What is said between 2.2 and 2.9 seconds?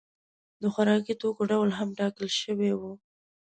شوی و.